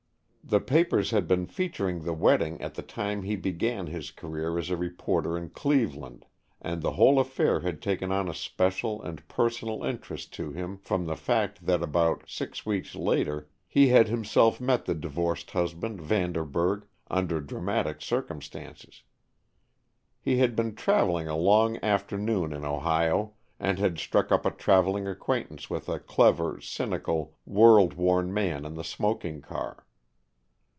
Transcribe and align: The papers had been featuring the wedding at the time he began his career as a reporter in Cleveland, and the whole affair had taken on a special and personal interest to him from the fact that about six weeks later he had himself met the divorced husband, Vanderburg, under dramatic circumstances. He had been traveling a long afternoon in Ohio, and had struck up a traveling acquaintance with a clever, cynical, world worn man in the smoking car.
The 0.43 0.59
papers 0.59 1.11
had 1.11 1.29
been 1.29 1.45
featuring 1.45 2.03
the 2.03 2.11
wedding 2.13 2.59
at 2.61 2.73
the 2.73 2.81
time 2.81 3.23
he 3.23 3.37
began 3.37 3.87
his 3.87 4.11
career 4.11 4.57
as 4.57 4.69
a 4.69 4.75
reporter 4.75 5.37
in 5.37 5.51
Cleveland, 5.51 6.25
and 6.59 6.81
the 6.81 6.93
whole 6.93 7.19
affair 7.19 7.61
had 7.61 7.81
taken 7.81 8.11
on 8.11 8.27
a 8.27 8.33
special 8.33 9.01
and 9.01 9.25
personal 9.29 9.85
interest 9.85 10.33
to 10.33 10.51
him 10.51 10.77
from 10.79 11.05
the 11.05 11.15
fact 11.15 11.65
that 11.67 11.81
about 11.81 12.23
six 12.27 12.65
weeks 12.65 12.95
later 12.95 13.47
he 13.65 13.89
had 13.89 14.09
himself 14.09 14.59
met 14.59 14.83
the 14.83 14.93
divorced 14.95 15.51
husband, 15.51 16.01
Vanderburg, 16.01 16.85
under 17.09 17.39
dramatic 17.39 18.01
circumstances. 18.01 19.03
He 20.19 20.39
had 20.39 20.53
been 20.53 20.75
traveling 20.75 21.29
a 21.29 21.37
long 21.37 21.81
afternoon 21.81 22.51
in 22.51 22.65
Ohio, 22.65 23.35
and 23.57 23.79
had 23.79 23.99
struck 23.99 24.33
up 24.33 24.45
a 24.45 24.51
traveling 24.51 25.07
acquaintance 25.07 25.69
with 25.69 25.87
a 25.87 25.97
clever, 25.99 26.59
cynical, 26.59 27.37
world 27.45 27.93
worn 27.93 28.33
man 28.33 28.65
in 28.65 28.73
the 28.73 28.83
smoking 28.83 29.39
car. 29.39 29.85